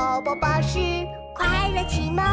[0.00, 0.78] 宝宝巴士
[1.34, 2.24] 快乐启蒙。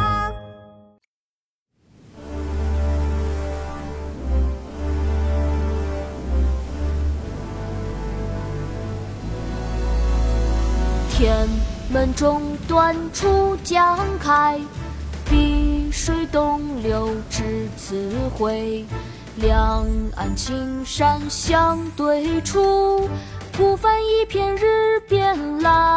[11.11, 11.45] 天
[11.91, 14.57] 门中断楚江开，
[15.29, 18.85] 碧水东流至此回。
[19.35, 23.09] 两岸青山相对出，
[23.57, 25.96] 孤帆一片日边来。